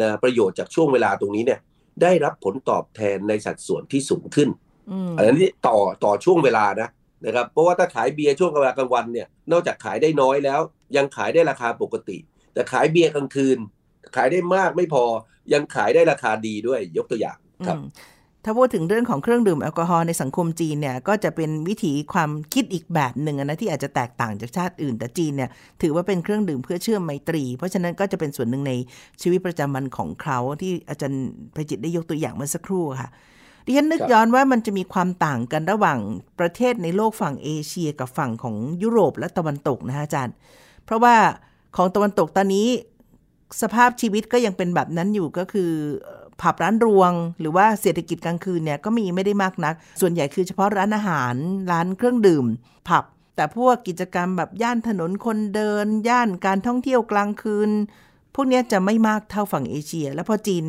[0.00, 1.60] นะประโยชน์จากช่วงเวลาตรงนี้เนี่ย
[2.02, 4.48] ได้รับผลตอบแทนในสัดส่วนที่สูงขึ้น
[4.92, 6.88] อืมอันนี้ต่อต่อช่วงเวลานะ
[7.26, 10.60] นะครับเพราะว่าถ้าขายเบียร์ช่วงเวลากลางวันเนี่ยนอกจากขายได้น้อยแล้ว
[10.96, 12.18] ยังขายได้ราคาปกติ
[12.54, 13.58] แต่ขายเบียร์กลางคืน
[14.16, 15.04] ขายได้มากไม่พอ
[15.52, 17.78] ยังขายได้ราคาดีด้วยยกตัวอย่างครับ
[18.44, 25.50] ถ้าพูดถึงเรื่องของเครื่องดื่มแอลกอฮอล์ในสังคมจีนเนี่ยก็จะเป็นวิถีความคิดอีกแบบหนึ่งนะที่อาจจะแตกต่างจากชาติอื่น แต่จีนเนี่ย
[25.82, 28.72] ถือว่าเป็นเครื่องดื่มเพื่อเชื่อมไมตรี เพราะฉะนั้นก็จะเป็นส่วนหนึ่งใน
[29.22, 33.08] ชีวิตประจำวันของเขาที่อาจารย์ประจิตได้ยกตัวอย่างเมื่อสักครู่ค่ะ
[33.70, 35.98] ดิฉันนึกย้อนว่ามันจะมีความต่างกันระหว่าง
[36.38, 40.34] ประเทศในโลกฝั่งเอเชียกับฝั่งของยุโรปและตะวันตกนะฮะอาจารย์
[40.84, 41.16] เพราะว่า
[41.76, 42.68] ของตะวันตกตอนนี้
[43.62, 45.70] สภาพชีวิตก็ยังเป็นแบบนั้นอยู่ก็คือ
[46.40, 51.34] ผับร้านรวง หรือว่าเศรษฐกิจกลางคืนเนี่ยก็มีไม่ได้มากนัก ส่วนใหญ่คือเฉพาะร้านอาหาร
[51.70, 52.46] ร้านเครื่องดื่ม
[52.88, 53.04] ผับ
[53.36, 57.70] แต่พวกกิจกรรมแบบย่านถนนคนเดิน ย่านการท่องเที่ยวกลางคืน
[58.34, 60.64] พวกนี้จะไม่มากเท่าฝั่งเอเชีย แล้วพอจีน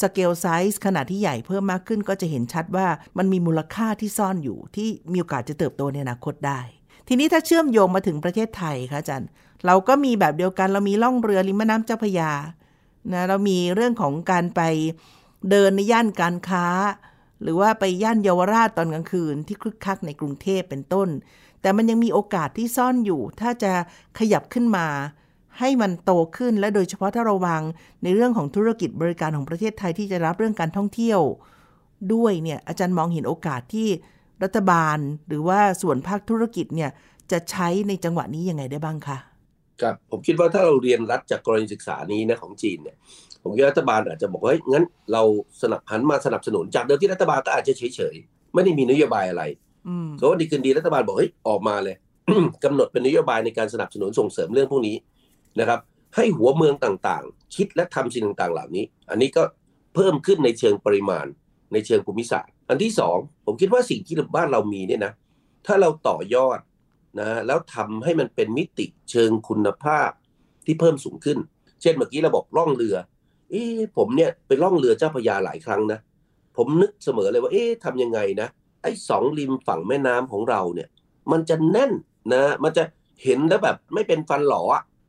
[0.00, 2.86] สเกลไซส์ขนาดที่ใหญ่เพิ่มมากขึ้นก็จะเห็นชัดว่า
[3.18, 6.60] มันมีมูลค่าที่ซ่อนอยู่ที่มีโอกาสจะเติบโตในอนาคตได้
[7.08, 9.28] ทีนี้ถ้าเชื่อมโยงมาถึงประเทศไทยคะอาจารย์
[9.66, 12.32] เราก็มีแบบเดียวกันเรามีล่องเรือริมแม่น้ำเจ้าพยา
[13.12, 14.60] นะเรามีเรื่องของการไป
[15.50, 16.66] เดินในย่านการค้า
[17.42, 21.08] หรือว่าไปย่านเยาวราชตอนกลางคืนที่คึกคักในกรุงเทพเป็นต้น
[21.60, 23.72] แต่มันยังมีโอกาสที่ซ่อนอยู่ ถ้าจะ
[24.18, 24.86] ขยับขึ้นมา
[25.58, 27.62] ให้มันโตขึ้นและโดยเฉพาะถ้าเราวาง
[28.02, 31.20] ในเรื่องของธุรกิจบริการของประเทศไทยที่จะรับเรื่องการท่องเที่ยว
[32.14, 33.88] ด้วยเนี่ยอาจารย์มองเห็นโอกาสที่
[34.44, 36.90] รัฐบาลหรือว่าส่วนภาคธุรกิจเนี่ย
[37.32, 39.18] จะใช้ในจังหวะนี้ยังไงได้บ้างคะ
[39.82, 42.96] ครับผมคิดว่าถ้าเราเรียนรัฐจากกรณีศึกษานี้นะของจีนเนี่ย
[43.42, 45.22] ผมคิดรัฐบาลอาจจะบอกว่าเฮ้ยงั้นเรา
[45.62, 49.42] สนับหันมาสนับสนุนจากเดิมที่รัฐบาลก็อาจจะเฉยๆไม่ได้มีนโยบายอะไร
[50.16, 51.96] เขาว่าดีคืนดีรัฐบาลบอกเฮ้ยออกมาเลย
[52.64, 54.96] กำหนดเป็นนโยบายในการสนับสนุนส่งเสริมเรื่องพวกนี้
[55.60, 55.80] นะครับ
[56.16, 59.42] ให้หัวเมืองต่างๆ คิดและทำสิ่งต่างๆ เหล่านี้ อันนี้ก็
[59.94, 61.26] เพิ่มขึ้นในเชิงปริมาณ
[61.72, 65.12] ในเชิงภูมิศาสตร์ อันที่สองผมคิดว่าสิ่งที่บ้านเรามีเนี่ยนะ
[65.66, 66.58] ถ้าเราต่อยอด
[67.20, 70.10] นะแล้วทำให้มันเป็นมิติเชิงคุณภาพ
[70.66, 71.38] ที่เพิ่มสูงขึ้น
[71.82, 72.96] เช่นเมื่อกี้เราบอกล่องเรือ
[73.50, 73.62] เอ๊
[73.96, 75.98] ผมเนี่ยไปล่องเรือเจ้าพยาหลายครั้งนะ
[76.56, 78.48] ผมนึกเสมอเลยว่าเอ๊ะทำยังไงนะ
[78.82, 80.88] ไอ้สองริมฝั่งแม่น้ำของเราเนี่ย
[81.32, 81.92] มันจะแน่น
[82.34, 82.84] นะ มันจะ
[83.22, 84.62] เห็นแล้วแบบไม่เป็นฟันหลอ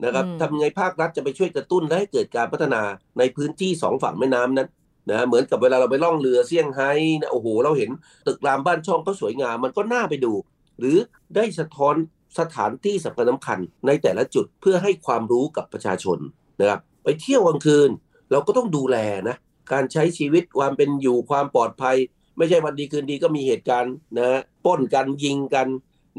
[0.04, 2.82] นะครับทำไงภาครัฐจะไปช่วยกระตุ้นและให้เกิดการพัฒนา
[3.20, 4.70] ในพื้นที่สองฝั่งแม่น้ำนั้น
[5.10, 7.90] นะเหมือนกับเวลาเราไปล่องเรือเซี่ยงไฮ้นะโอ้โห เราเห็น
[8.28, 10.34] ตึกรามบ้านช่องก็สวยงามมันก็น่าไปดู
[10.80, 10.98] หรือ
[11.36, 11.96] ได้สะท้อน
[12.40, 16.18] สถานที่สำคัญสำคัญในแต่ละจุดเพื่อให้ความรู้กับประชาชน
[16.60, 17.90] นะครับไปเที่ยวกลางคืน
[18.32, 18.98] เราก็ต้องดูแล
[19.30, 19.36] นะ
[19.74, 21.98] การใช้ชีวิตความเป็นอยู่ความปลอดภัย
[22.38, 25.68] ไม่ใช่วันดีคืนดีก็มีเหตุการณ์นะป้นกันยิงกัน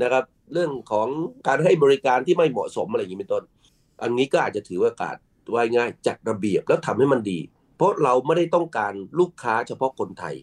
[0.02, 1.08] นะครับ เรื่องของ
[1.46, 3.42] การให้บริการที่ไม่เหมาะสมอะไรอย่างนี้เป็นต้น
[4.02, 5.16] อันนี้ก็อาจจะถือว่าการ
[5.54, 7.38] ว่ายง่ายจัดระเบียบแล้วทำให้มันดี
[7.76, 10.36] เพราะเราไม่ได้ต้องการลูกค้าเฉพาะคนไทย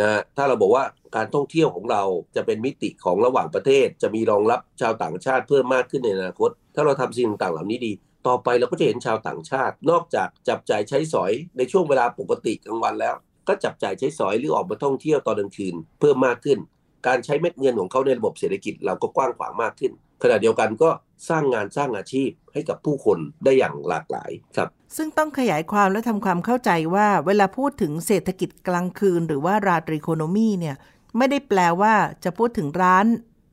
[0.00, 0.84] นะถ้าเราบอกว่า
[1.16, 2.02] การท่องเที่ยวของเรา
[2.36, 7.92] จะเป็นมิติของระหว่างประเทศ จะมีรองรับชาวต่างชาติเพิ่มมากขึ้นในอนาคต ถ้าเราทำสิ่งต่างเหล่านี้ดี
[8.26, 13.14] ต่อไปเราก็จะเห็นชาวต่างชาติ นอกจากจับจ่ายใช้สอยในช่วงเวลาปกติกลางวันแล้ว
[13.48, 16.58] ก็จับจ่ายใช้สอยหรือออกมาท่องเที่ยวตอนกลางคืนเพิ่มมากขึ้น
[17.06, 20.90] การใช้เม็ดเงินของเขาในระบบเศรษฐกิจเราก็กว้างขวางมากขึ้น ขณะเดียวกันก็
[21.28, 30.76] สร้างงานสร้างอาชีพให้กับผู้คนได้อย่างหลากหลายครับ ซึ่งต้องขยายความและทำความเข้าใจว่าเวลาพูดถึงเศรษฐกิจกลางคืน หรือว่าราตรีโคโนมีเนี่ย
[31.16, 33.06] ไม่ได้แปลว่าจะพูดถึงร้าน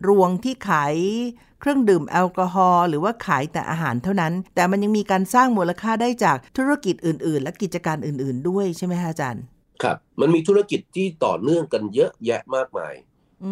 [0.08, 0.96] รวงที่ขาย
[1.60, 9.44] เครื่องดื่มแอลกอฮอล์หรือว่าขายแต่อาหารเท่านั้น แต่มันยังมีการสร้างมูลค่าได้จากธุรกิจอื่น ๆ และกิจการอื่น ๆ ด้วยใช่ไหมคะอาจารย์
[9.84, 12.94] ครับ มันมีธุรกิจที่ต่อเนื่องกันเยอะแยะมากมาย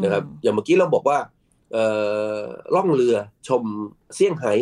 [0.04, 1.18] นะครับอย่างเมื่อกี้เราบอกว่า
[2.76, 3.16] ล่องเรือ
[3.48, 3.64] ชม
[4.16, 4.54] เซี่ยงไฮ้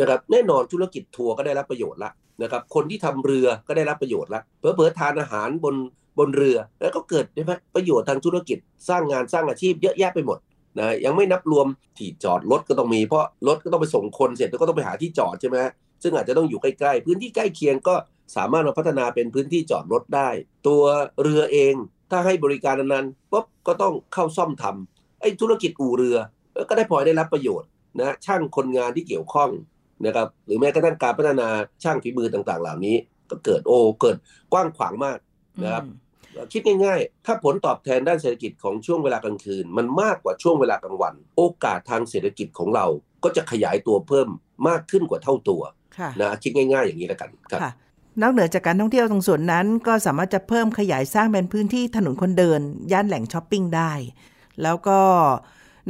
[0.00, 2.10] นะครับแน่นอนธุรกิจทัวร์ก็ได้รับประโยชน์ละ
[2.42, 5.74] นะครับคนที่ทำเรือก็ได้รับประโยชน์ละเพอเพอทานอาหารบน
[6.18, 10.38] บนเรือแล้วก็เกิดใช่ไหมประโยชน์ทางธุรกิจสร้างงานสร้างอาชีพเยอะแยะไปหมด
[10.78, 11.66] นะยังไม่นับรวม
[11.98, 15.58] ที่จอดรถก็ต้องมีเพราะรถก็ต้องไปส่งคนเสร็จแล้วก็ต้องไปหาที่จอดใช่ไหม
[16.02, 17.94] ซึ่งอาจจะต้องอยู่ใกล้ๆพื้นที่ใกล้เคียงก็
[18.36, 20.28] สามารถมาพัฒนาเป็นพื้นที่จอดรถได้
[20.68, 20.82] ตัว
[21.22, 21.74] เรือเอง
[22.10, 26.16] ถ้าให้บริการนั้นปุ๊บก็ต้องเข้าซ่อมทำไอ้ธุรกิจอู่เรือ
[26.68, 29.50] ก็ได้พลอยได้รับประโยชน์นะช่างคนงานที่เกี่ยวข้อง
[30.06, 31.48] นะครับหรือแม้กระทั่งการพัฒนา
[31.82, 32.96] ช่างฝีมือต่าง ๆ เหล่านี้
[33.30, 34.16] ก็เกิดโอ้เกิด
[34.52, 35.18] กว้างขวางมาก
[35.64, 35.84] นะครับ
[36.52, 42.86] คิดง่ายๆ ถ้าผลตอบแทนด้านเศรษฐกิจของช่วงเวลากลางคืน มันมากกว่าช่วงเวลากลางวัน โอกาสทางเศรษฐกิจของเรา
[43.24, 44.28] ก็จะขยายตัวเพิ่ม
[44.68, 45.62] มากขึ้นกว่าเท่าตัว
[46.20, 47.60] นะคิดง่าย ๆ อย่างนี้แล้วกันครับ
[48.22, 52.60] นอกเหนือจากการท่องเที่ยวตรงส่วนนั้น ก็สามารถจะเพิ่มขยายสร้างเป็นพื้นที่ถนนคนเดิน
[52.92, 53.92] ย่านแหล่งช้อปปิ้งได้
[54.62, 55.00] แล้วก็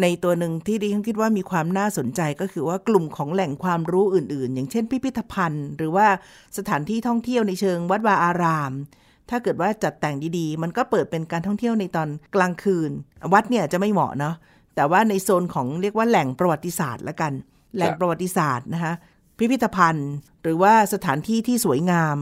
[0.01, 6.07] ในตัวหนึ่งที่ดิฉันคิดว่ามีความน่าสนใจก็คือว่ากลุ่มของแหล่งความรู้อื่น ๆ อย่างเช่น พิพิธภัณฑ์ หรือว่า
[6.59, 8.73] สถานที่ท่องเที่ยวในเชิงวัดวาอาราม
[9.31, 12.91] ถ้าเกิดว่าจัดแต่งดีๆ มันก็เปิดเป็นการท่องเที่ยวในตอนกลางคืน
[13.33, 14.35] วัดเนี่ยจะไม่เหมาะเนาะ
[14.75, 17.33] แต่ว่าในโซนของเรียกว่าแหล่งประวัติศาสตร์ละกัน
[17.77, 18.93] แหล่งประวัติศาสตร์นะคะ
[19.39, 20.11] พิพิธภัณฑ์
[20.43, 22.17] หรือว่าสถานที่ที่สวยงาม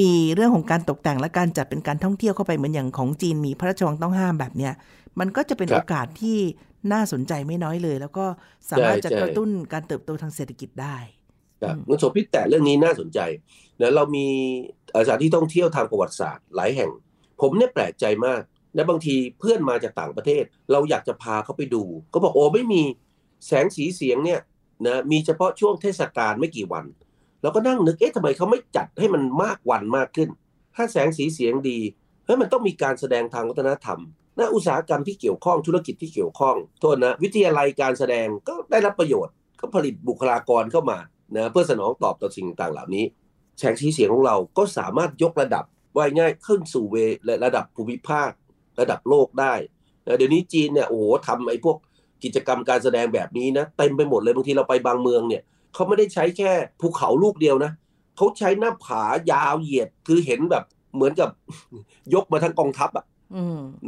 [0.00, 4.72] มีเรื่องของการตกแต่งและการจัดเป็นการท่องเที่ยวเข้าไปเหมือนอย่างของจีนมีพระราชวังต้องห้ามแบบเนี้ย
[5.18, 6.38] มันก็จะเป็นโอกาสที่
[6.92, 8.26] น่าสนใจไม่น้อยเลย แล้วก็
[8.70, 10.96] สามารถจะกระตุ้นการเติบโตทางเศรษฐกิจได้
[11.62, 13.18] ครับคุณโสภิตแต่เรื่องนี้น่าสนใจ
[13.80, 14.26] นะเรามี
[15.06, 16.90] สถานที่ท่องเที่ยวทางประวัติศาสตร์หลายแห่ง
[17.40, 18.42] ผมเนี่ยแปลกใจมาก
[18.76, 22.82] นะบางทีเพื่อนมาจากต่างประเทศ เราอยากจะพาเขาไปดูก็บอกโอ้ไม่มี
[23.46, 24.40] แสงสีเสียงเนี่ย
[24.86, 26.84] นะมีเฉพาะช่วงเทศกาลไม่กี่วัน
[27.42, 30.28] เราก็นั่งนึกเอ๊ะทำไมเขาไม่จัดให้มันมากวันมากขึ้น
[30.74, 31.78] ถ้าแสงสีเสียงดี
[32.24, 33.98] เฮ้ยมันต้องมีการแสดงทางวัฒนธรรม
[34.38, 40.98] นะอุตสาหกรรมที่เกี่ยวข้องธุรกิจที่เกี่ยวข้องโทษนะวิทยาลัยการแสดงก็ได้รับประโยชน์ ก็ผลิตบุคลากรเข้ามา
[41.36, 43.04] นะเพื่อสนองตอบต่อสิ่งต่างเหล่านี้
[43.58, 45.64] แสงสีเสียงของเราก็สามารถยกระดับ
[45.96, 46.96] ว่ายง่ายขึ้นสู่เว
[47.44, 48.30] ระดับภูมิภาค
[48.80, 49.54] ระดับโลกได้
[50.18, 51.76] เดี๋ยวนี้จีนเนี่ยโอ้โหทำไอ้พวก
[52.24, 55.42] กิจกรรมการแสดงแบบนี้นะเต็มไปหมดเลยบางทีเราไปบางเมืองเนี่ย
[55.74, 57.72] เขาไม่ได้ใช้แค่ภูเขาลูกเดียวนะ
[58.16, 61.30] เขาใช้หน้าผายาวเหยียดคือเห็นแบบเหมือนกับ
[62.14, 63.04] ยกมาทั้งกองทัพอะ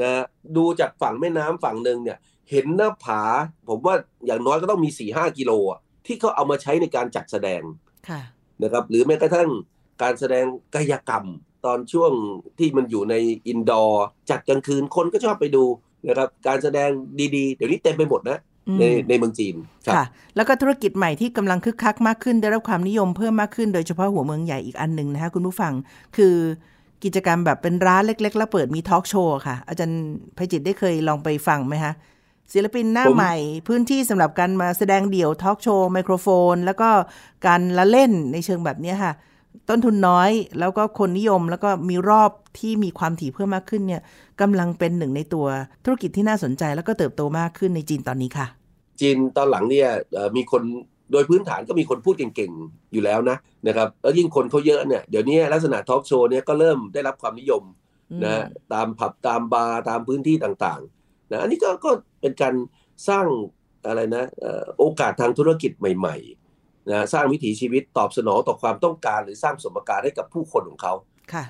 [0.01, 0.25] นะ
[0.57, 2.19] ดูจากฝั่งแม่น้ำฝั่งหนึ่งเนี่ย
[2.51, 3.23] เห็นหน้าผา
[3.69, 3.95] ผมว่า
[4.27, 7.63] อย่างน้อยก็ต้องมีสี่ห้ากิโลอะที่เขาเอามาใช้ในการจัดแสดง
[8.63, 9.49] นะครับ หรือแม้กระทั่ง
[10.03, 11.25] การแสดงกายกรรม
[11.65, 12.13] ตอนช่วง
[12.59, 13.15] ที่มันอยู่ใน
[13.49, 15.65] อินดอร์จัดกลางคืนคนก็ชอบไปดู
[16.09, 16.91] นะครับการแสดง
[17.37, 18.39] ดีๆ เดี๋ยวนี้เต็มไปหมดนะ
[18.79, 19.55] ในในเมืองจีน
[19.97, 20.05] ค่ะ
[20.37, 25.73] แล้วก็ธุรกิจใหม่ที่กำลังคึกคักมากขึ้น ได้รับความนิยมเพิ่มมากขึ้น โดยเฉพาะหัวเมืองใหญ่อีกอันหนึ่งนะคะคุณผู้ฟัง
[26.17, 26.35] คือ
[27.05, 30.03] กิจกรรมแบบเป็นร้านเล็ก ๆ แล้วเปิดมีทอล์กโชว์ค่ะ อาจารย์
[30.37, 31.93] พจิตได้เคยลองไปฟังไหมคะ
[32.53, 33.35] ศิลปินหน้าใหม่
[33.69, 36.89] พื้นที่สำหรับการมาแสดงเดี่ยวทอล์กโชว์ไมโครโฟน แล้วก็
[37.47, 39.13] การละเล่นในเชิงแบบนี้ค่ะ
[39.69, 44.03] ต้นทุนน้อยแล้วก็คนนิยมแล้วก็มีรอบที่มีความถี่เพิ่มมากขึ้นเนี่ย
[44.41, 45.47] กำลังเป็นหนึ่งในตัว
[45.85, 48.47] ธุรกิจที่น่าสนใจ แล้วก็เติบโตมากขึ้นในจีนตอนนี้ค่ะ
[49.01, 49.89] จีนตอนหลังเนี่ย
[50.37, 50.63] มีคน
[51.13, 53.37] โดยพื้นฐานก็มีคนพูดเก่งๆอยู่แล้วนะ
[53.69, 57.63] นะครับแล้วยิ่งคนเขาเยอะเนี่ยเดี๋ยวนี้ลักษณะทอล์กโชว์เนี่ยก็เริ่มได้รับความนิยม
[58.25, 61.91] นะตามผับตามบาร์ตามพื้นที่ต่างๆนะอันนี้ก็ก็
[62.21, 62.55] เป็นการ
[63.09, 63.27] สร้าง
[63.87, 64.25] อะไรนะ
[64.79, 70.95] โอกาสทางธุรกิจใหม่ๆนะสร้างวิถีชีวิตตอบสนองต่อความต้องการหรือสร้างสมการให้กับผู้คนของเขา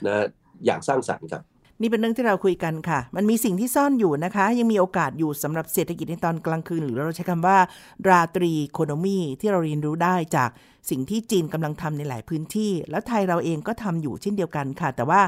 [0.07, 0.27] นะ
[0.65, 1.43] อย่างสร้างสรรค์ครับ
[1.81, 7.59] นี่เป็นเรื่องที่เราคุยกันค่ะ มันมีสิ่งที่ซ่อนอยู่นะคะ ยังมีโอกาสอยู่สำหรับเศรษฐกิจในตอนกลางคืน หรือเราใช้คำว่า
[8.09, 10.51] ราตรีโคโนมีที่เราเรียนรู้ได้จาก
[10.91, 15.21] สิ่งที่จีนกำลังทำในหลายพื้นที่ แล้วไทยเราเองก็ทำอยู่เช่นเดียวกันค่ะ แต่ว่า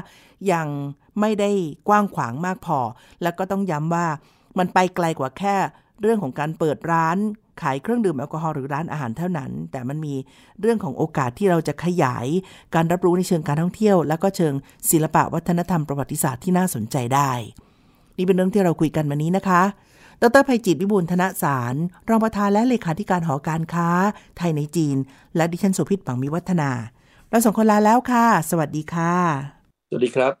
[0.51, 0.67] ยัง
[1.19, 1.51] ไม่ได้
[1.87, 2.79] กว้างขวางมากพอ
[3.23, 4.07] แล้วก็ต้องย้ำว่า
[4.57, 5.55] มันไปไกลกว่าแค่
[6.01, 7.17] เรื่องของการเปิดร้าน
[7.61, 10.15] ขายเครื่องดื่มแอลกอฮอล์หรือร้านอาหารเท่านั้น แต่มันมี
[10.61, 12.27] เรื่องของโอกาสที่เราจะขยาย
[12.75, 14.53] การรับรู้ในเชิงการท่องเที่ยว แล้วก็เชิง
[14.91, 17.31] ศิลปะวัฒนธรรมประวัติศาสตร์ที่น่าสนใจได้
[18.17, 19.61] นี่เป็นเรื่องที่เราคุยกันวันนี้นะคะ
[20.21, 21.75] ดรภัยจิตวิบูลธนสาร
[22.09, 23.89] รองประธานและเลขาธิการหอการค้า
[24.37, 24.97] ไทยในจีน
[25.35, 26.71] และดิฉันสุพิษปังมีวัฒนา
[27.29, 29.13] เราสองคนลาแล้วค่ะ สวัสดีค่ะ
[29.89, 30.40] สวัสดีครับ